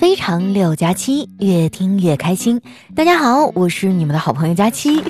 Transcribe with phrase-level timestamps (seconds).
[0.00, 2.58] 非常六加七，越听越开心。
[2.94, 5.04] 大家好，我是你们的好朋友佳期。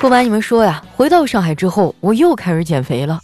[0.00, 3.20] 不瞒你们说呀，回到上海之后，我又开始减肥了。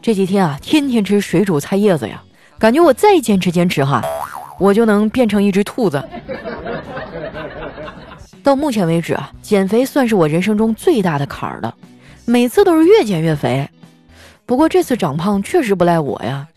[0.00, 2.22] 这几天啊，天天吃水煮菜叶子呀，
[2.58, 4.02] 感觉我再坚持坚持哈，
[4.58, 6.02] 我就能变成一只兔子。
[8.42, 11.74] 到目前为止啊，减肥算是我人生中最大的坎儿了，
[12.24, 13.68] 每次都是越减越肥。
[14.46, 16.48] 不过这次长胖确实不赖我呀。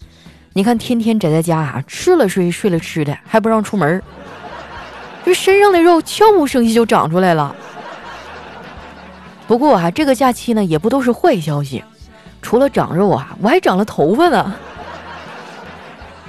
[0.58, 4.02] 你看，天天宅在家啊，吃了睡，睡了吃的，还不让出门，
[5.24, 7.56] 这身上的肉悄无声息就长出来了。
[9.48, 11.84] 不过啊，这个假期呢，也不都是坏消息，
[12.42, 14.52] 除了长肉啊，我还长了头发呢。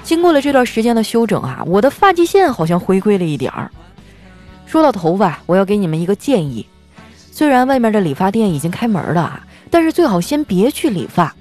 [0.03, 3.71] 经过了这段时间的休整啊，我的发际线好像回归了一点儿。
[4.67, 6.63] 说到头发，我要给你们一个建议，
[7.31, 11.35] 虽然外面的理发店已经开门了，但是最好先别去理发。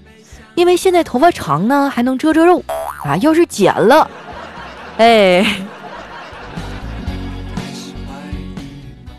[0.58, 2.60] 因为现在头发长呢，还能遮遮肉
[3.04, 3.16] 啊。
[3.18, 4.10] 要是剪了，
[4.96, 5.46] 哎，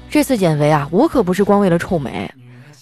[0.09, 2.29] 这次减肥啊，我可不是光为了臭美，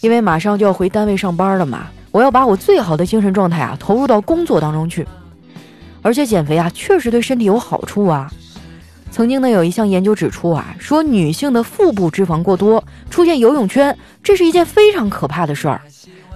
[0.02, 1.86] 因为马上就要回单位上班了嘛。
[2.10, 5.08] 我要把我最好的精神状态啊投入到工作当中去。
[6.02, 8.32] 而且减肥啊，确实对身体有好处啊。
[9.12, 15.80] 曾经呢，有一项研究指出啊，说女性的腹部脂肪过多，出现游泳圈，这是一件非常可怕的事儿，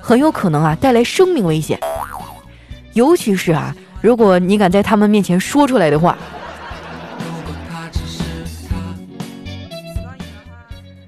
[0.02, 1.80] 很有可能啊带来生命危险。
[2.94, 6.18] 尤其是啊，如果你敢在他们面前说出来的话。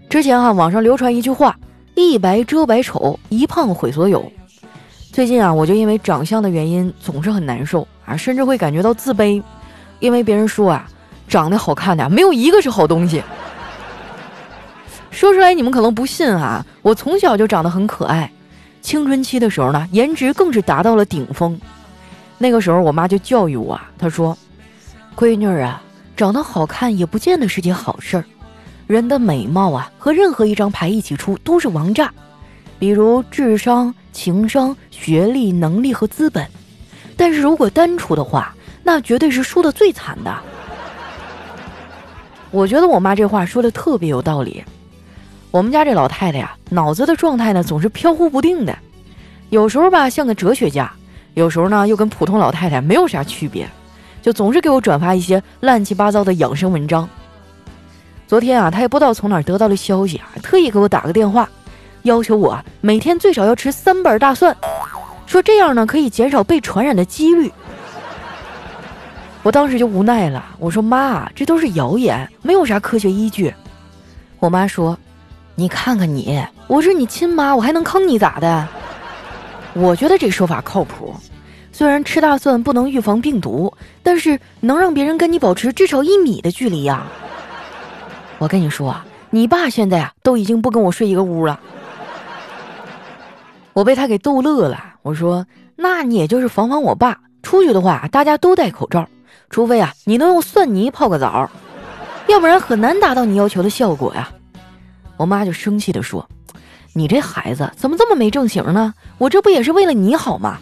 [0.10, 1.58] 之前哈，网上流传一句话
[1.96, 4.32] ：“一白遮百丑，一胖毁所有。”
[5.12, 9.42] 最近啊，我就因为长相的原因总是很难受啊，甚至会感觉到自卑，
[10.00, 10.88] 因为别人说啊，
[11.28, 13.24] 长得好看的没有一个是好东西。
[15.10, 18.32] 说出来你们可能不信啊，我从小就长得很可爱，
[18.84, 21.60] 青春期的时候呢，颜值更是达到了顶峰。
[22.38, 24.38] 那个时候，我妈就教育我，她说
[25.16, 25.82] ：“闺女啊，
[26.18, 28.26] 长得好看也不见得是件好事儿。
[28.86, 32.12] 人的美貌啊，和任何一张牌一起出都是王炸，
[32.78, 36.46] 比如智商、情商、学历、能力和资本。
[37.16, 38.54] 但是如果单出的话，
[38.84, 40.36] 那绝对是输的最惨的。”
[42.52, 44.62] 我觉得我妈这话说的特别有道理。
[45.54, 48.76] 我们家这老太太呀，脑子的状态呢总是飘忽不定的，
[49.52, 50.92] 有时候吧像个哲学家。
[51.36, 53.70] 有时候呢，又跟普通老太太没有啥区别，
[54.20, 57.08] 就总是给我转发一些乱七八糟的养生文章。
[58.26, 61.48] 昨天啊，她也不知道从哪得到的消息啊，特意给我打个电话，
[62.02, 64.58] 要求我每天最少要吃三瓣大蒜，
[65.28, 67.52] 说这样呢可以减少被传染的几率。
[69.44, 73.54] 我当时就无奈了，我说妈，这都是谣言，没有啥科学依据。
[74.40, 74.98] 我妈说
[75.56, 78.68] ：“你看看你，我是你亲妈，我还能坑你咋的？”
[79.76, 81.16] 我觉得这说法靠谱，
[81.72, 87.04] 虽然吃大蒜不能预防病毒，但是能让别人跟你保持至少一米的距离呀。
[88.38, 91.60] 我跟你说啊，你爸现在啊都已经不跟我睡一个屋了。
[93.74, 94.78] 我被他给逗乐了。
[95.02, 99.08] 我说，那你也就是防防我爸，出去的话大家都戴口罩，
[99.50, 101.50] 除非啊你能用蒜泥泡个澡，
[102.28, 104.32] 要不然很难达到你要求的效果呀。
[105.24, 106.28] 我妈就生气地说。
[106.92, 108.94] 你这孩子怎么这么没正形呢？
[109.18, 110.60] 我这不也是为了你好吗？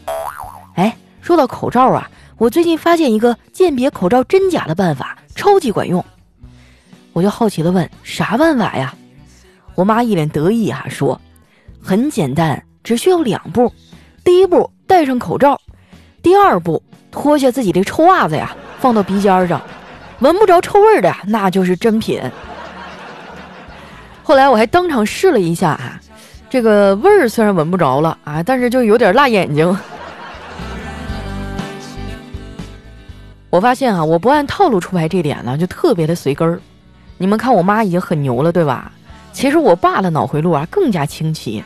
[0.75, 2.07] 哎，说到口罩啊，
[2.37, 6.05] 我最近发现一个鉴别口罩真假的办法，超级管用。
[7.11, 8.93] 我就好奇的问：啥办法呀？
[9.73, 11.19] 我妈一脸得意啊，说：
[11.81, 13.73] 很简单，只需要两步。
[14.23, 15.55] 第一步，戴上口罩；
[16.21, 19.59] 第二步，脱下自己的臭袜子呀，放到鼻尖上，
[20.19, 22.21] 闻不着臭味的，那就是真品。
[24.23, 25.99] 后来我还当场试了一下啊。
[26.49, 29.67] 这个味儿虽然闻不着了啊，但是就有点辣眼睛。
[33.49, 36.59] 我发现啊，我不按套路出牌这点呢，就特别的随根儿。
[37.17, 38.91] 你们看，我妈已经很牛了，对吧？
[39.31, 41.63] 其实我爸的脑回路啊更加清奇。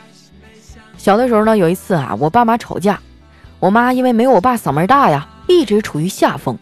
[0.96, 3.00] 小的时候呢，有一次啊，我爸妈吵架，
[3.58, 6.56] 我妈因为没有我爸嗓门大呀，一直处于下风。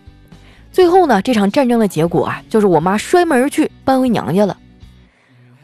[0.72, 4.56] 最后呢，这场战争的结果啊，就是我妈摔门而去，搬回娘家了。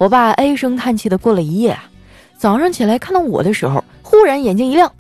[0.01, 1.85] 我爸唉声叹气的过了一夜啊。
[2.39, 4.91] 早上起来看到我的时候，忽然眼睛一亮，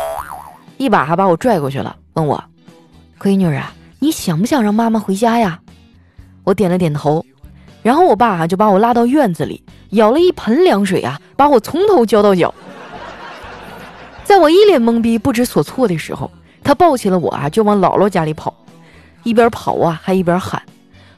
[0.76, 2.44] 一把还把我拽过去了，问我
[3.18, 5.58] ：“闺女啊，你想不想让妈妈回家呀？”
[6.44, 7.24] 我点了点头，
[7.82, 12.54] 然后我爸啊就把我拉到院子里，舀了一盆凉水啊，把我从头浇到脚。
[14.22, 16.30] 在我一脸懵逼不知所措的时候，
[16.62, 18.54] 他抱起了我啊，就往姥姥家里跑，
[19.22, 20.60] 一边跑啊还一边喊：“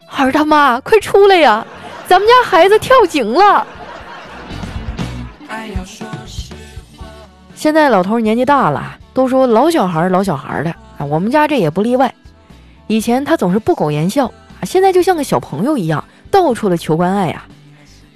[0.06, 1.66] 孩儿他妈，快出来呀，
[2.12, 3.66] 咱们家孩子跳井了！”
[7.54, 12.14] 现在老头年纪大了，都说老小孩老小孩的啊，我们家这也不例外。
[12.86, 17.44] 以前他总是不苟言笑啊，现在就像个小朋友一样，到处的求关爱呀，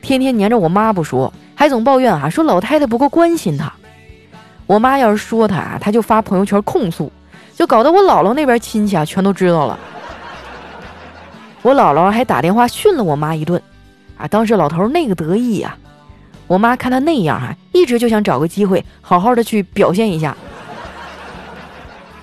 [0.03, 3.73] 天天黏着我妈不说，还总抱怨啊，说老太太不够关心他。
[4.67, 7.11] 我妈要是说他啊，他就发朋友圈控诉，
[7.55, 9.79] 就搞得我姥姥那边亲戚啊全都知道了。
[11.63, 13.59] 我姥姥还打电话训了我妈一顿，
[14.17, 15.77] 啊，当时老头那个得意呀。
[16.47, 20.37] 我妈看他那样哈，一直就想找个机会好好的去表现一下。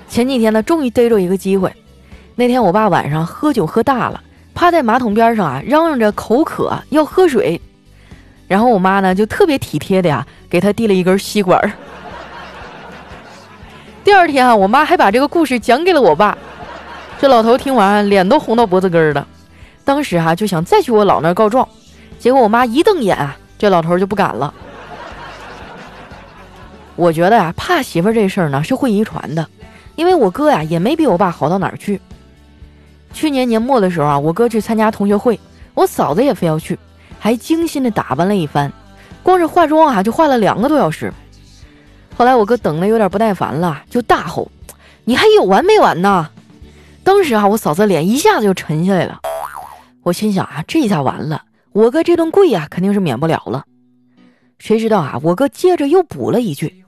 [0.08, 1.74] 前几天呢，终于逮着一个机会。
[2.36, 4.22] 那天我爸晚上喝酒喝大了，
[4.54, 7.60] 趴在马桶边上啊，嚷嚷着口渴要喝水。
[8.48, 11.60] 然后我妈呢就特别体贴的呀，给他递了一根吸管。
[14.04, 16.38] 第二天啊，我妈还把这个故事讲给了我爸。
[17.20, 19.28] 这老头听完脸都红到脖子根儿了，
[19.84, 21.68] 当时哈就想再去我姥那儿告状，
[22.24, 23.30] 结果我妈一瞪眼。
[23.58, 24.54] 这老头就不敢了。
[26.96, 29.46] 我觉得呀，怕媳妇这事儿呢是会遗传的，
[29.98, 32.00] 因为我哥呀也没比我爸好到哪儿去。
[33.12, 35.38] 去年年末的时候啊，我哥去参加同学会，
[35.74, 36.80] 我嫂子也非要去，
[37.20, 38.72] 还精心的打扮了一番，
[39.22, 41.14] 光是化妆啊就化了两个多小时。
[42.16, 44.50] 后来我哥等的有点不耐烦了，就大吼
[45.04, 46.30] ：“你还有完没完呢？”
[47.04, 49.20] 当时啊，我嫂子脸一下子就沉下来了。
[50.04, 51.42] 我心想啊，这下完了。
[51.74, 53.64] 我哥这顿跪呀，肯定是免不了了。
[54.60, 56.86] 谁知道啊，我哥接着又补了一句：“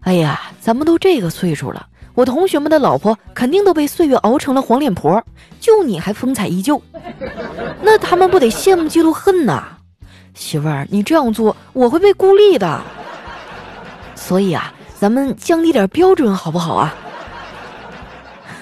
[0.00, 5.22] 哎呀，咱们都这个岁数了，我同学们的老婆肯定都被岁月熬成了黄脸婆，
[5.60, 6.80] 就你还风采依旧，
[7.82, 9.76] 那他们不得羡慕嫉妒恨呐？
[10.34, 12.80] 媳妇儿，你这样做我会被孤立的。
[14.14, 16.94] 所以啊，咱们降低点标准好不好啊？”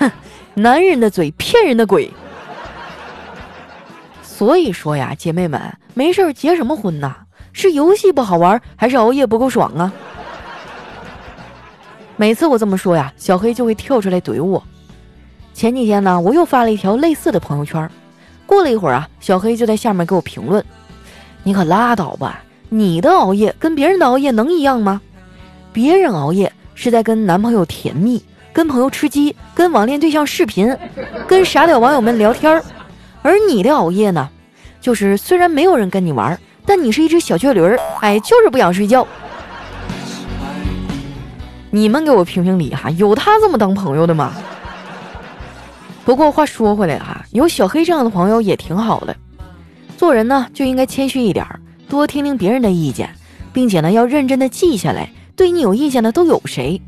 [0.01, 0.11] 哼，
[0.55, 2.13] 男人的嘴骗人的鬼。
[4.37, 5.59] 所以说呀，姐妹们，
[5.95, 7.17] 没事儿结什么婚呐？
[7.55, 9.91] 是游戏不好玩，还是熬夜不够爽啊？
[12.19, 14.63] 每次我这么说呀，小黑就会跳出来怼我。
[15.55, 17.91] 前几天呢，我又发了一条类似的朋友圈，
[18.45, 20.63] 过了一会儿啊，小黑就在下面给我评论
[21.43, 25.01] ：“你可拉倒吧，你的熬夜跟别人的熬夜能一样吗？
[25.73, 28.23] 别人熬夜是在跟男朋友甜蜜，
[28.53, 30.77] 跟朋友吃鸡，跟网恋对象视频，
[31.27, 32.63] 跟傻屌网友们聊天儿。”
[33.27, 34.31] 而你的熬夜呢，
[34.81, 39.05] 就是虽然没有人跟你玩，但你是一只小倔驴儿，哎，就是不想睡觉。
[41.71, 44.33] 你们给我评评理哈，有他这么当朋友的吗？
[46.05, 49.17] 不过话说回来哈，有小黑这样的朋友也挺好的。
[49.97, 51.59] 做人呢就应该谦虚一点儿，
[51.89, 53.11] 多听听别人的意见，
[53.53, 56.81] 并且呢要认真的记下来，对你有意见的都有谁，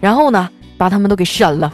[0.00, 1.72] 然后呢把他们都给删了。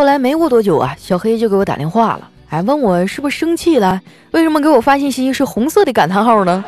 [0.00, 4.00] 后来没过多久啊，小黑就给我打电话了，哎，问我是不是生气了？
[4.30, 6.64] 为什么给我发信息是红色的感叹号呢？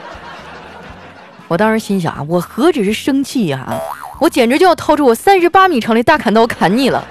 [1.48, 3.66] 我当时心想啊，我何止是生气呀，
[4.20, 7.02] 我简直就要掏出我三十八米长的大砍刀砍你了。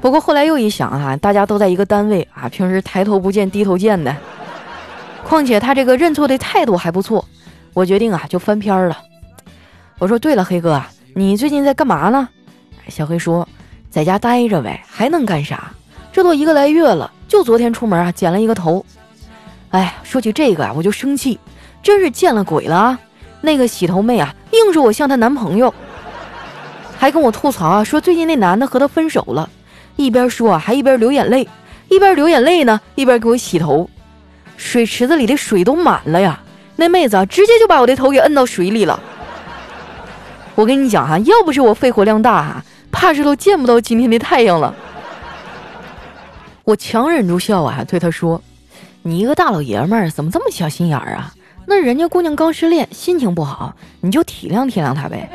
[0.00, 4.16] 不过后来又一想啊，大家都在一个单位啊，平时抬头不见低头见的，
[5.22, 7.22] 况且他这个认错的态度还不错，
[7.74, 8.96] 我决定啊就翻篇了。
[9.98, 10.82] 我说对了，黑哥，
[11.14, 12.26] 你最近在干嘛呢？
[12.88, 13.46] 小黑说。
[13.90, 15.72] 在家待着呗，还能干啥？
[16.12, 18.84] 这都一个来月了，就昨天出门啊，剪了一个头。
[19.70, 21.38] 哎，说起这个啊，我就生气，
[21.82, 22.98] 真是见了鬼了啊！
[23.40, 25.72] 那个洗头妹啊，硬说我像她男朋友，
[26.98, 29.48] 还跟我吐槽啊，说最近那男的和她分手了。
[29.96, 31.48] 一边说啊，还一边流眼泪，
[31.88, 33.88] 一边流眼泪呢，一边给我洗头。
[34.56, 36.40] 水池子里的水都满了呀，
[36.76, 39.00] 那妹子啊，直接就把我的头给摁到水里了。
[40.54, 42.64] 我跟你讲哈，要不是我肺活量大哈。
[42.90, 44.74] 怕是都见不到今天的太阳了。
[46.64, 48.40] 我强忍住笑啊，对他说
[49.02, 51.32] ：“你一个大老爷们儿，怎么这么小心眼儿啊？
[51.66, 55.28] 那人家姑娘刚失恋，心情不好，你就体谅体谅她呗。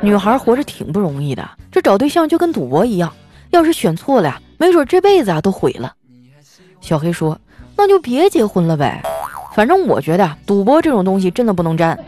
[0.00, 3.12] 女孩活着挺不容易的，这找对象就跟赌博一样，
[3.50, 5.94] 要是选错了，没准这辈子啊都毁了。”
[6.80, 7.38] 小黑说
[7.76, 9.02] ：“那就别结婚了呗，
[9.54, 11.98] 反正我觉得赌博这种东西真的不能沾。”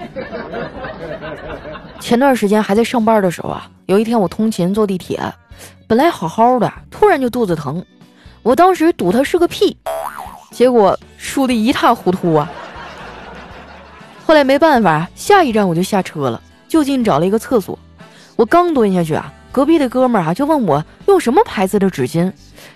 [2.01, 5.21] 前段时间还在上班的时候啊，有一天我通勤坐地铁，
[5.87, 7.85] 本来好好的，突然就肚子疼。
[8.43, 9.77] 我当时赌他是个屁，
[10.51, 12.51] 结果输的一塌糊涂啊。
[14.25, 17.79] 后来没办法，下一站我就下车了，就近找了一个厕所。
[18.37, 22.33] 我刚蹲下去啊，隔壁的哥们儿啊就问我用什么牌子的纸巾，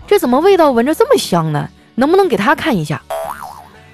[0.06, 1.68] 这怎么味道闻着这么香呢？
[1.94, 3.00] 能不能给他看一下？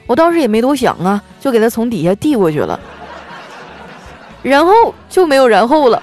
[0.06, 2.80] 我当时也没多想啊，就给他从底下递过去了。
[4.42, 6.02] 然后就没有然后了。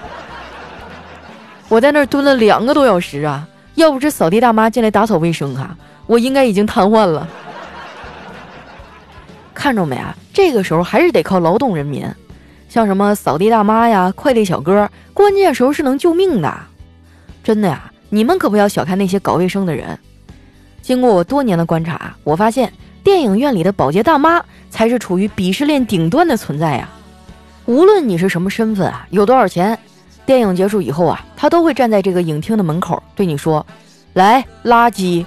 [1.68, 3.46] 我在那儿蹲了两个多小时啊！
[3.74, 5.76] 要不是扫地大妈进来打扫卫生哈，
[6.06, 7.28] 我应该已经瘫痪了。
[9.52, 10.16] 看着没啊？
[10.32, 12.06] 这个时候还是得靠劳动人民，
[12.68, 16.54] 像什么扫地大妈呀、快递小哥，关键时候是能救命的。
[17.42, 19.98] 真的呀，你们可不要小看那些搞卫生的人。
[20.80, 26.88] 经过我多年的观察，我发现电影院里的保洁大妈才是处于鄙视链顶端的存在呀。
[27.66, 29.76] 无论你是什么身份啊，有多少钱，
[30.24, 33.66] 电影结束以后啊，他都会站在这个影厅的门口对你说
[34.14, 35.24] ：“来，垃圾。”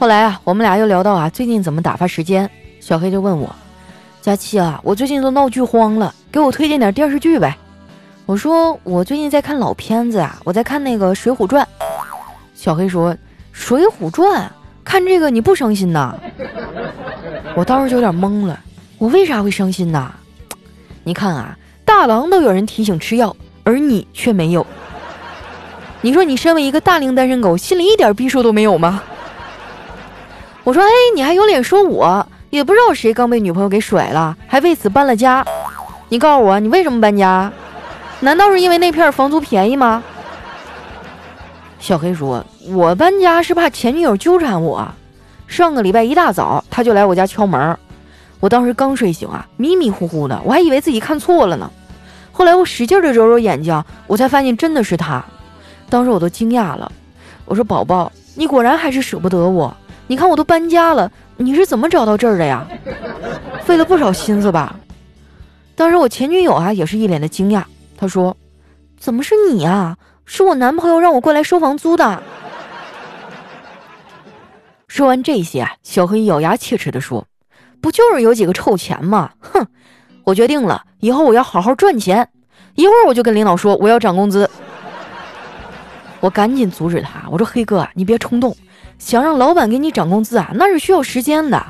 [0.00, 2.50] 后来啊，我们俩又聊到啊，最近怎么打发时间？
[2.80, 3.54] 小黑就问我
[4.20, 7.56] ：“佳期啊，我最近都闹剧荒了，给我推荐点电视剧呗。”
[8.26, 11.64] 我说：“我最近在看老片子啊，我在看那个《水浒传》。”
[12.52, 13.14] 小黑说
[13.52, 14.42] ：“《水浒传》，
[14.84, 16.18] 看这个你不伤心呐？”
[17.56, 18.60] 我当时就有点懵了，
[18.98, 20.10] 我为啥会伤心呐？
[21.04, 23.34] 你看啊，大郎都有人提醒吃药，
[23.64, 24.66] 而你却没有。
[26.02, 29.02] 你说你身为一个大龄单身狗，心里一点逼数都没有吗？
[30.64, 32.26] 我说，哎，你还有脸说我？
[32.50, 35.42] 也不知道谁刚被女朋友给甩了，还为此搬了家。
[36.10, 37.50] 你告诉我，你为什么搬家？
[38.20, 40.02] 难道是因为那片房租便宜吗？
[41.80, 44.86] 小黑说：“我搬家是怕前女友纠缠我。
[45.46, 47.78] 上个礼拜一大早，他就来我家敲门。
[48.40, 51.70] 我当时刚睡醒啊，迷迷糊糊的，我还以为自己看错了呢。
[52.32, 55.24] 后来我使劲的揉揉眼睛，我才发现真的是他。
[55.88, 56.90] 当时我都惊讶了。
[57.46, 59.74] 我说：宝宝，你果然还是舍不得我。”
[60.08, 62.64] 你看我都搬家了，你是怎么找到这儿的呀？
[63.64, 64.76] 费了不少心思吧？
[65.74, 67.64] 当时我前女友啊也是一脸的惊讶，
[67.96, 68.36] 她说
[69.00, 69.96] ：“怎么是你啊？
[70.24, 72.22] 是我男朋友让我过来收房租的。”
[74.96, 77.26] 说完这些，小黑咬牙切齿地说
[77.82, 79.30] ：“不就是有几个臭钱吗？
[79.40, 79.66] 哼！
[80.24, 82.26] 我决定了，以后我要好好赚钱。
[82.76, 84.48] 一会儿我就跟领导说我要涨工资。”
[86.20, 88.56] 我赶紧阻止他，我说：“黑哥，你别冲动。”
[88.98, 91.62] 想让老板给你涨工资啊，那是需要时间的，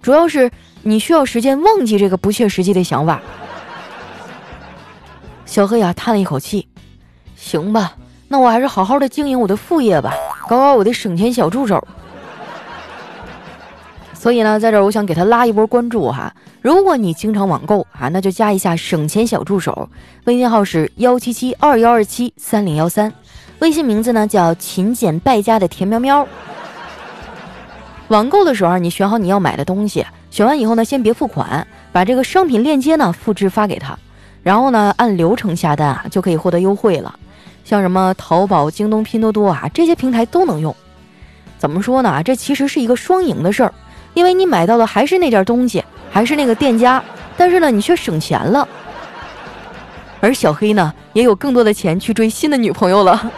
[0.00, 0.50] 主要是
[0.84, 3.20] 你需要时间忘记这个不切实际的想法。
[5.44, 6.66] 小黑呀叹了一口气，
[7.36, 7.94] 行吧，
[8.28, 10.14] 那我还是好好的经营我的副业吧，
[10.48, 11.86] 搞搞我的省钱小助手。
[14.24, 19.86] 所以呢，在这儿我想给他拉一波关注哈，如果你经常网购啊，那就加一下省钱小助手，
[20.24, 23.12] 微信号是幺七七二幺二七三零幺三，
[23.58, 26.26] 微信名字呢叫勤俭败家的田喵喵。
[28.08, 33.94] 网购的时候，你选好你要买的东西，选完以后呢，先别付款，把这个商品链接呢复制发给他，
[34.42, 37.14] 然后呢按流程下单啊，就可以获得优惠了。
[37.62, 40.74] 像什么淘宝、京东、拼多多啊这些平台都能用。
[41.58, 42.22] 怎么说呢？
[42.22, 43.72] 这其实是一个双赢的事儿，
[44.14, 47.02] 因为你买到的还是那件东西，还是那个店家，
[47.36, 48.66] 但是呢你却省钱了，
[50.20, 53.30] 而小黑呢也有更多的钱去追新的女朋友了。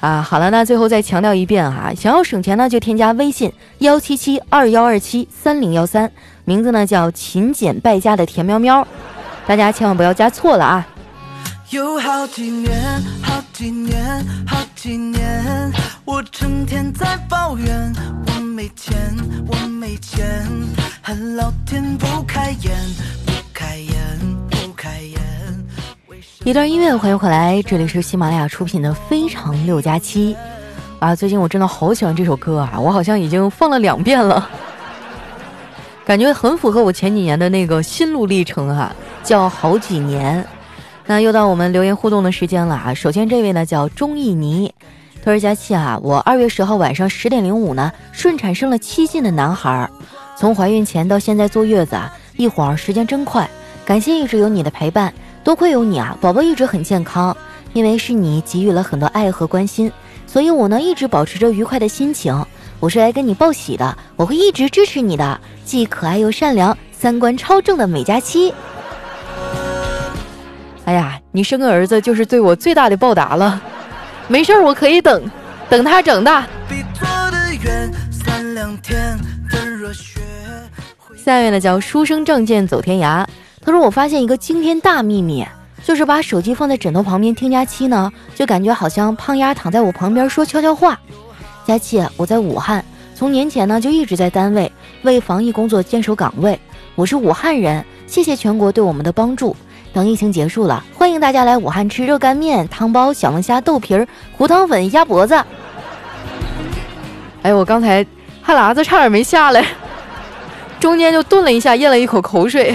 [0.00, 6.10] 啊，好了，那最后再强调一遍哈，想要省钱呢，就添加微信幺七七二幺二七三零幺三，
[6.44, 8.86] 名字呢叫勤俭败家的田喵喵，
[9.46, 10.86] 大家千万不要加错了啊。
[11.74, 15.72] 有好几年，好几年，好几年，
[16.04, 17.92] 我成天在抱怨
[18.28, 18.94] 我没钱，
[19.48, 20.46] 我没钱，
[21.02, 22.72] 恨老天不开眼，
[23.26, 23.96] 不开眼，
[24.50, 25.20] 不开眼。
[26.44, 30.32] 一段音乐，欢迎回来，这里是喜马拉雅出品的《非常六加七》
[31.04, 31.12] 啊！
[31.12, 34.48] 最近我真的好喜欢这首歌啊，我好像已经放了两遍了，
[36.06, 40.46] 感觉很符合我前几年的那个心路历程哈，叫好几年。
[41.06, 42.94] 那又到我们留言互动的时间了啊！
[42.94, 44.72] 首先这位呢叫钟意妮，
[45.22, 49.88] 他说佳期啊，我二月十号晚上十点零五呢顺产生了七斤的男孩，
[50.36, 53.48] 从怀孕前到现在坐月子啊，一晃时间真快，
[53.84, 55.12] 感谢一直有你的陪伴。
[55.42, 57.36] 多亏有你啊，宝宝一直很健康。
[57.74, 59.90] 因为是你给予了很多爱和关心，
[60.28, 62.32] 所以我呢一直保持着愉快的心情。
[62.78, 68.54] 我是来跟你报喜的，我会一直支持你的，既可爱又善良，三观超正的美佳期。
[70.84, 73.60] 哎呀，你生个儿子就是对我最大的报答了。
[74.28, 75.30] 没事儿，我可以等，
[75.68, 76.46] 等他长大。
[81.16, 83.26] 下面呢叫书生仗剑走天涯。
[83.64, 85.46] 他说：“我发现一个惊天大秘密，
[85.82, 91.00] 就是把手机放在枕头旁边听佳期呢，就感觉好像胖丫躺在我旁边说悄悄话。
[91.64, 94.70] 佳期，我在武汉，从年前呢就一直在单位
[95.02, 96.60] 为防疫工作坚守岗位。
[96.94, 99.56] 我是武汉人，谢谢全国对我们的帮助。
[99.94, 104.04] 等疫情结束了，欢迎大家来武汉吃热干面、汤包、小龙虾、豆皮儿、
[104.36, 105.40] 胡汤粉、鸭脖子。”
[107.42, 108.04] 哎，我刚才
[108.42, 109.64] 哈喇子差点没下来，
[110.80, 112.74] 中间就顿了一下，咽了一口口水。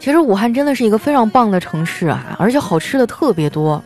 [0.00, 3.80] 其实武汉真的是一个非常棒的城市啊，而且好吃的特别多。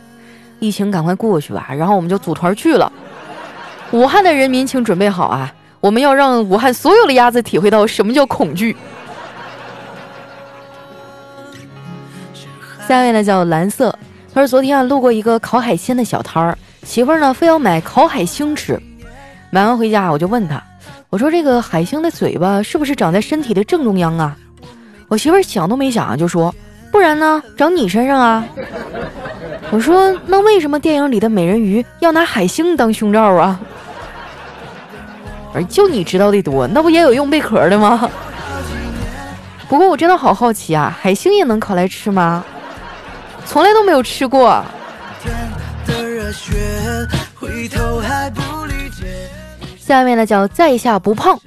[0.59, 2.91] 疫情赶快过去吧，然后我们就组团去了。
[3.91, 5.53] 武汉的人民，请准备好啊！
[5.81, 8.75] 我们要让武汉所有的鸭子体会到什么叫恐惧。
[12.87, 13.97] 下一位呢叫蓝色，
[14.31, 18.79] 他说昨天啊路过一个烤海鲜的小摊儿，媳妇儿呢非要买烤海星吃，
[19.49, 20.61] 买完回家我就问他，
[21.09, 24.37] 我说这个海星的嘴巴是不是长在身体的正中央啊？
[25.07, 26.53] 我媳妇儿想都没想就说，
[26.91, 28.45] 不然呢长你身上啊？
[29.71, 33.59] 我说那为什么电影里的美人鱼要拿海星当胸罩啊？
[35.55, 38.07] 而就你知道的多，那不也有用贝壳的吗？
[39.67, 42.45] 不过我真的好好奇啊，海星也能烤来吃吗？
[43.45, 44.63] 从来都没有吃过。
[49.77, 51.39] 下面呢叫在下不胖，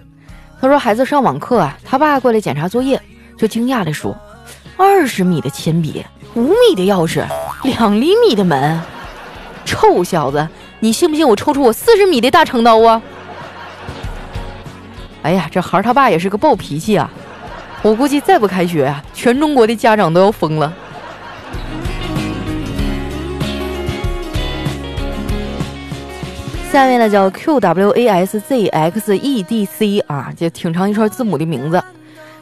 [0.60, 3.00] 他说孩子上网课啊，他爸过来检查作业，
[3.36, 4.16] 就惊讶的说
[4.78, 7.24] ：“二十米的铅笔，五米的钥匙，
[7.64, 8.80] 两厘米的门，
[9.64, 13.02] 臭小子，你信不信我抽出我四十米的大长刀啊？”
[15.22, 17.10] 哎呀，这孩儿他爸也是个暴脾气啊，
[17.82, 20.72] 我估计再不开学啊，全中国的家长都要疯了。
[26.70, 31.82] 下面呢叫 Q W A S Z X E D C 啊，就挺长一串字母的名字。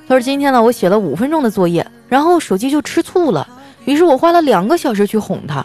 [0.09, 3.47] 他说今天呢我写了五分钟的作业，然后手机就吃醋了，
[3.85, 5.65] 于是我花了两个小时去哄他。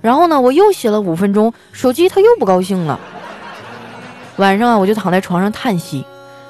[0.00, 2.98] 然后呢我又写了五分钟，手机他又不高兴了。
[4.36, 6.02] 晚上啊我就躺在床上叹息，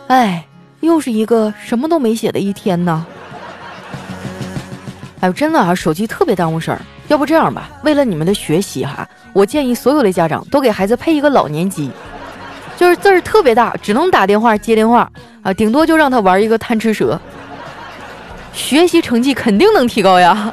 [0.07, 0.47] 哎，
[0.79, 3.05] 又是一个什么都没写的一天呢。
[5.21, 6.81] 哎呦，真的啊，手机特别耽误事儿。
[7.09, 11.91] 要不这样吧，为了你们的学习哈，我建议所有的家长都给孩子配一个老年机，
[12.77, 15.11] 就是字儿特别大，只能打电话接电话
[15.43, 17.21] 啊，顶多就让他玩一个贪吃蛇，
[18.53, 20.53] 学习成绩肯定能提高呀。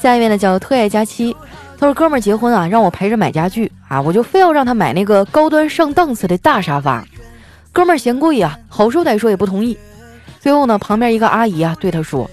[0.00, 1.34] 下一位呢叫特爱佳期，
[1.78, 7.04] 他说哥们儿结婚啊，让我陪着买家具啊，我就非要让他买那个高端上档次的大沙发，
[7.74, 9.76] 哥们儿嫌贵呀，好说歹说也不同意。
[10.38, 12.30] 最后呢，旁边一个阿姨啊对他说：“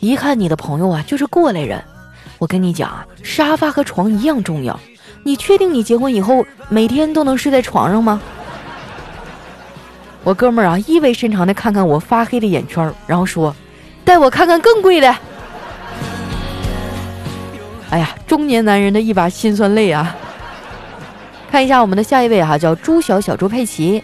[0.00, 1.84] 一看你的朋友啊就是过来人，
[2.38, 4.80] 我跟你讲啊，沙发和床一样重要。
[5.24, 8.18] 你确定你结婚以后每天都能睡在床上吗？”
[10.24, 13.54] 我哥们儿啊意味深长的看看我发黑的眼圈，然后说
[14.06, 15.14] ：“带我看看更贵的。”
[17.90, 20.16] 哎呀，中年男人的一把辛酸泪啊！
[21.50, 24.02] 看一下我们的下一位哈，叫朱小小猪佩奇。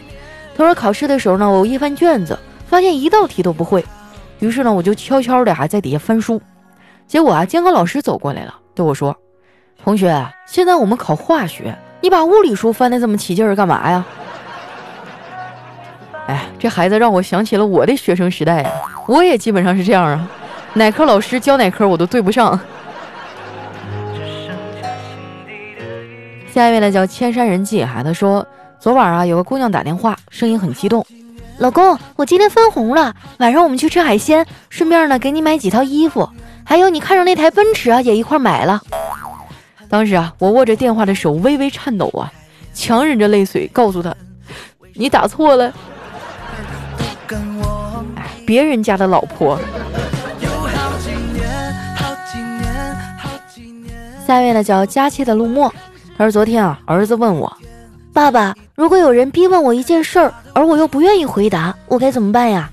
[0.58, 2.38] 他说考试的时候呢，我一翻卷子。
[2.66, 3.82] 发现一道题都不会，
[4.40, 6.38] 于是呢，我就悄悄的还在底下翻书。
[7.06, 9.16] 结果啊，监考老师走过来了，对我说
[9.82, 10.14] ：“同学，
[10.46, 14.04] 现在我们考化学，你把物理书翻的这么起劲儿干嘛呀？”
[16.28, 18.70] 哎，这孩子让我想起了我的学生时代呀，
[19.06, 20.28] 我也基本上是这样啊，
[20.74, 22.60] 哪科老师教哪科我都对不上。
[26.52, 28.46] 下一位呢叫千山人迹哈，他说
[28.80, 31.04] 昨晚啊有个姑娘打电话，声音很激动。
[31.58, 36.28] 老公，我今天分红了，晚上我们去吃海鲜，顺便呢给你买几套衣服，
[36.64, 38.80] 还有你看上那台奔驰啊，也一块买了。
[39.88, 42.32] 当时啊，我握着电话的手微微颤抖啊，
[42.72, 44.14] 强忍着泪水告诉他
[44.94, 45.72] ：“你打错了，
[48.14, 49.58] 哎，别人家的老婆。”
[54.24, 55.72] 下一位呢叫佳期的陆墨，
[56.16, 57.52] 他说昨天啊，儿子问我。
[58.12, 62.70] 爸爸，如果有人逼问我一件事儿，而我又不愿意回答，我该怎么办呀？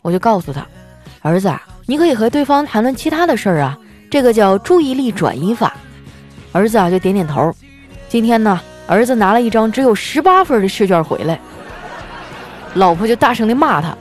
[0.00, 0.64] 我就告诉他，
[1.22, 3.76] 儿子啊，你可以和对方谈论其他的事儿啊，
[4.08, 5.74] 这个叫注意力转移法。
[6.52, 7.52] 儿子啊就点点头。
[8.08, 11.36] 今天呢，儿子拿了一张只有十八分的试卷回来，
[12.74, 13.92] 老婆就大声的骂他：“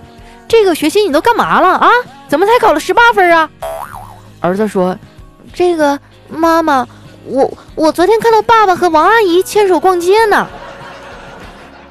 [0.48, 1.90] 这个学期你都干嘛了啊？
[2.28, 3.50] 怎么才考了十八分啊？”
[4.40, 4.96] 儿子说
[5.52, 6.88] ：“这个妈妈，
[7.26, 10.48] 我我昨天看到爸爸和王阿姨牵手逛街呢。”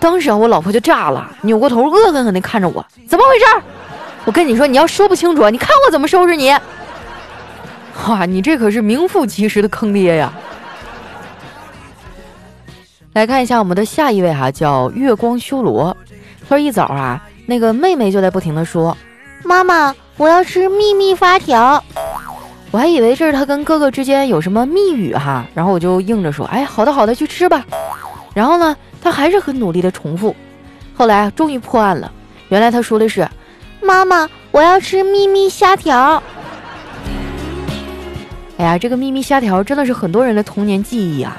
[0.03, 3.45] 当时啊，我老婆就炸了，扭过头恶狠狠地看着我，怎么回事？
[4.25, 6.51] 我跟你说，你要说不清楚，你看我怎么收拾你！
[8.09, 10.33] 哇，你这可是名副其实的坑爹呀！
[13.13, 15.97] 来看一下我们的下一位哈，叫月光修罗。
[16.41, 18.97] 他说一早啊，那个妹妹就在不停的说
[19.45, 21.83] ：“妈妈，我要吃秘密发条。”
[22.73, 27.65] 我还以为这是他跟哥哥之间有什么密语哈，然后我就应着说：“哎，好的好的，去吃吧。”
[28.35, 28.77] 然后呢？
[29.03, 30.35] 他还是很努力的重复，
[30.95, 32.11] 后来终于破案了。
[32.49, 33.29] 原来他说的是
[33.83, 36.23] ：“妈妈，我要吃咪咪虾条。”
[38.59, 41.37] 哎呀，这个咪咪虾条真的是很多人的童年记忆啊！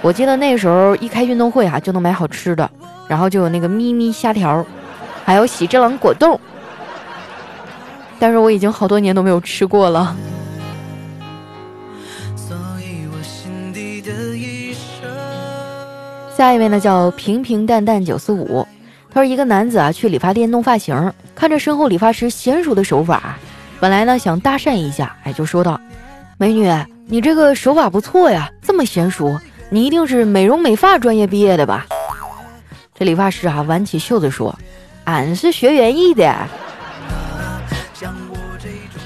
[0.00, 2.70] 我记得那时候一开运动会啊就能买好吃的，
[3.08, 4.64] 然后就有那个咪咪虾条，
[5.24, 6.40] 还有喜之郎果冻。
[8.18, 10.16] 但是我已经好多年都没有吃过了。
[16.36, 18.66] 下一位呢叫平平淡淡九四五，
[19.08, 23.38] 他说一个男子啊去理发店弄发型，看着身后理发师娴熟的手法，
[23.78, 25.80] 本来呢想搭讪一下，哎，就说道
[26.36, 26.68] ：“美女，
[27.06, 29.38] 你这个手法不错呀，这么娴熟，
[29.70, 31.86] 你一定是美容美发专业毕业的吧？”
[32.98, 34.52] 这理发师啊挽起袖子说
[35.04, 36.34] ：“俺是学园艺的。”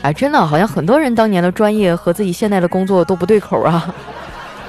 [0.01, 3.95] 哎，真的好像很多人当年的专业和自己现在的工作都不对口啊。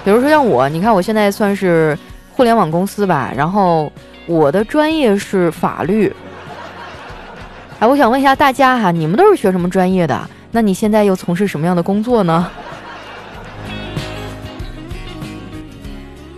[0.03, 1.97] 比如说像我，你看我现在算是
[2.39, 3.91] 互联网公司吧，然后
[4.25, 6.15] 我的专业是法律。
[7.79, 10.17] 哎，我想问一下大家哈，你们都是学什么专业的？
[10.51, 12.49] 那你现在又从事什么样的工作呢？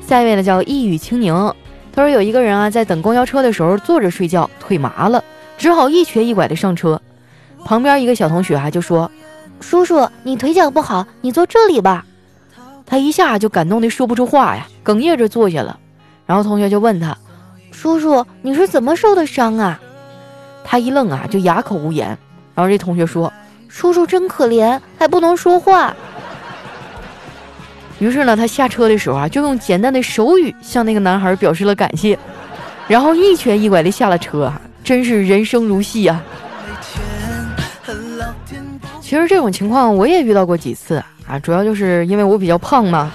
[0.02, 1.36] 下一位呢叫一语清宁，
[1.94, 5.24] 他说有一个人啊在等公交车的时候坐着睡觉，腿麻了，
[5.56, 7.00] 只好一瘸一拐的上车。
[7.64, 9.12] 旁边一个小同学啊就说
[9.62, 12.04] ：“叔叔，你腿脚不好，你坐这里吧。”
[12.88, 15.78] 他一下就感动的说不出话呀，哽咽着坐下了。
[16.32, 17.14] 然后同学就问他
[17.74, 19.78] ：“叔叔，你是怎么受的伤啊？”
[20.64, 22.08] 他一愣啊，就哑口无言。
[22.56, 23.30] 然后这同学说
[23.68, 25.94] ：“叔叔真可怜，还不能说话。”
[28.00, 32.18] 于是呢，他下车的时候啊，就用简单的手语向那个男孩表示了感谢，
[32.88, 34.50] 然后一瘸一拐的下了车，
[34.86, 36.24] 真是人生如戏啊。
[39.02, 43.12] 其实这种情况我也遇到过几次啊，主要就是因为我比较胖嘛，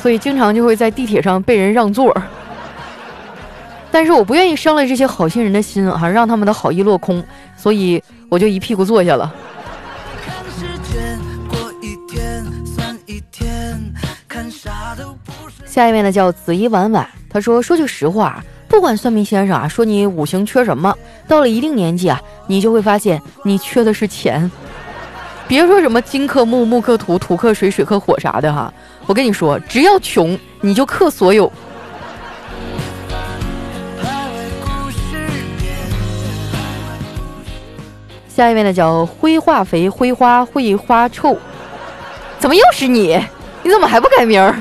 [0.00, 2.16] 所以经常就会在地铁上被人让座。
[3.90, 7.24] 但是我不愿意伤了这些好心人的心啊，让他们的好意落空，
[7.56, 9.32] 所以我就一屁股坐下了。
[15.64, 20.94] 下一位呢叫紫衣婉婉，他说：“说句实话，不管算命先生啊说你五行缺什么，
[21.28, 24.50] 到了一定年纪啊，你就会发现你缺的是钱。”
[25.48, 28.72] 别说什么金克木，木克土，土克水，水克火啥的哈，
[29.06, 31.50] 我跟你说，只要穷，你就克所有。
[38.28, 41.38] 下一位呢，叫灰化肥，灰花会花臭，
[42.38, 43.18] 怎么又是你？
[43.62, 44.60] 你怎么还不改名儿？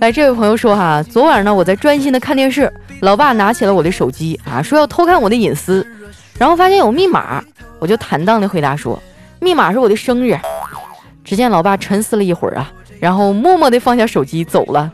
[0.00, 5.86] 来，这位朋友说哈，昨晚呢，我在专心的看电视，老爸拿起了我的手机啊，说要偷看我的隐私，
[6.38, 7.44] 然后发现有密码。
[7.78, 9.00] 我就坦荡的回答说
[9.40, 10.38] ：“密码是我的生日。”
[11.24, 14.90] 只见老爸沉思了一会儿啊，然后默默地放下手机走了。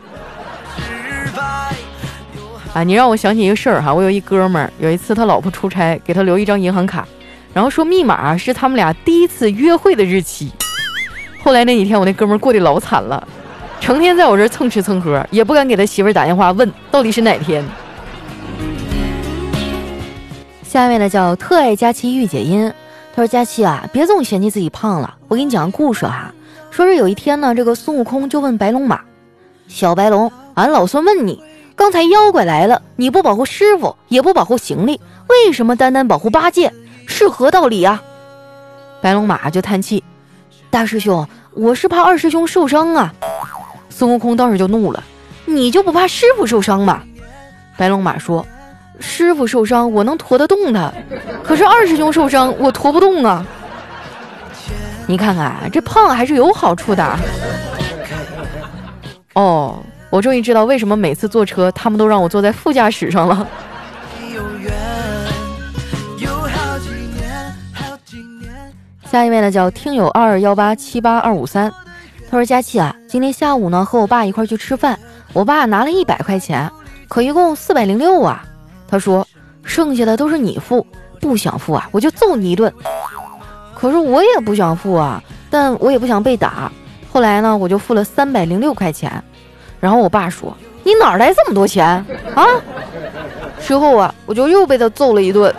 [2.74, 7.08] 啊，你让我想起一个事儿哈，我有一哥们儿，有一次他老婆出差，给他留一张银行卡，
[7.54, 10.52] 然后说密码是他们俩第一次约会的日期。
[11.42, 13.26] 后来那几天我那哥们儿过得老惨了，
[13.80, 17.64] 成天在我这儿蹭吃蹭喝，也不敢给他媳妇儿打电话问到底是哪天。
[20.62, 22.70] 下一位呢叫特爱佳期御姐音，
[23.16, 25.16] 他说：“佳期啊，别总嫌弃自己胖了。
[25.28, 26.34] 我给你讲个故事哈，
[26.70, 29.00] 说是有一天呢，这个孙悟空就问白龙马
[29.68, 31.42] ：‘小白龙，俺老孙问你，
[31.74, 35.00] 刚才妖怪来了，你不保护师傅，也不保护行李，
[35.30, 36.70] 为什么单单保护八戒？
[37.06, 38.02] 是何道理啊？’
[39.00, 40.04] 白龙马就叹气
[40.68, 43.14] ：‘大师兄，我是怕二师兄受伤啊。’
[43.88, 45.02] 孙悟空当时就怒了
[45.46, 47.02] ：‘你就不怕师傅受伤吗？’
[47.78, 48.46] 白龙马说。”
[48.98, 50.92] 师傅受伤，我能驮得动他；
[51.42, 53.44] 可是二师兄受伤，我驮不动啊！
[55.06, 57.18] 你看看，这胖还是有好处的。
[59.34, 59.78] 哦，
[60.10, 63.46] 我终于知道为什么每次坐车，他们都让我坐在副驾驶上了。
[69.04, 71.72] 下一位呢，叫听友二二幺八七八二五三，
[72.28, 74.98] 他说：“佳琪啊，今天下午呢，和我爸一块去吃饭，
[75.32, 76.68] 我爸拿了一百块钱，
[77.08, 78.44] 可一共四百零六啊。”
[78.88, 79.26] 他说
[79.64, 80.86] ：“剩下的都是你付，
[81.20, 82.72] 不想付啊，我就揍你一顿。
[83.74, 86.70] 可是我也不想付啊，但我也不想被打。
[87.12, 89.22] 后来呢，我就付了三百零六块钱。
[89.80, 91.86] 然后我爸说：‘你哪来这么多钱
[92.34, 92.46] 啊？’
[93.60, 95.52] 之后啊，我就又被他揍了一顿。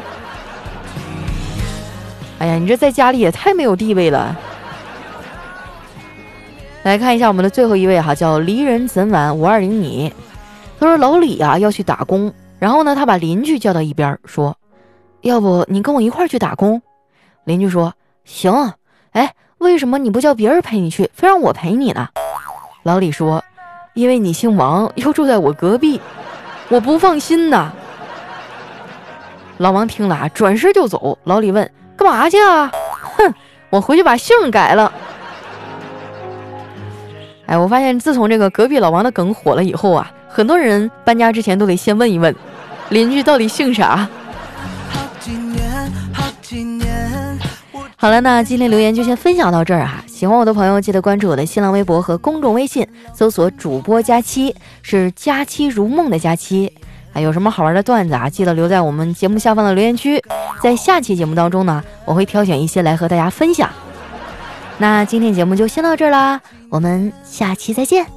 [2.40, 4.36] 哎呀，你这在家里也太没有地位了。
[6.84, 10.14] 来看一下我们的最后一位哈，叫离人怎晚五二零你。
[10.80, 14.58] 他说老李啊要去打工。”然后呢，他把邻居叫到一边说
[15.22, 16.82] ：“要不你跟我一块去打工？”
[17.46, 17.94] 邻居说
[18.26, 18.74] ：“行。”
[19.14, 22.08] 哎，为什么你不叫别人陪你去，非让我陪你呢？
[22.84, 23.44] 老李说
[23.94, 26.00] ：“因为你姓王，又住在我隔壁，
[26.70, 27.72] 我不放心呐。”
[29.58, 31.18] 老王听了啊，转身就走。
[31.24, 32.72] 老李问：“干嘛去啊？”
[33.18, 33.34] 哼，
[33.70, 34.92] 我回去把姓改了。
[37.46, 40.12] 哎，我发现自从这个隔壁老王的梗火了以后啊。
[40.30, 42.36] 很多人搬家之前都得先问一问，
[42.90, 44.08] 邻居到底姓啥。
[48.00, 50.04] 好了，那今天留言就先分享到这儿哈。
[50.06, 56.72] 喜欢我的朋友，记得关注我的新浪微博和公众微信，搜索主播佳期，是佳期如梦的佳期。
[57.14, 60.22] 啊，有什么好玩的段子啊，记得留在我们节目下方的留言区，
[60.62, 63.70] 在下期节目当中呢，我会挑选一些来和大家分享。
[64.78, 68.17] 那今天节目就先到这儿啦，我们下期再见。